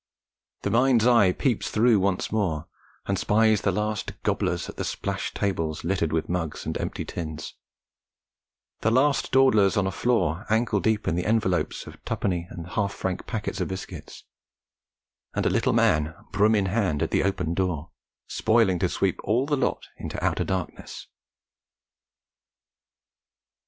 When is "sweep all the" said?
18.89-19.55